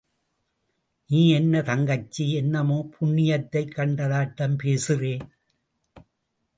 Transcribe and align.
நீ 1.09 1.29
என்ன 1.31 1.61
தங்கச்சி, 1.61 2.33
என்னமோ 2.33 2.89
புண்ணியத்தைக் 2.99 3.75
கண்டதாட்டம் 3.75 4.57
பேசுறே?... 4.63 5.15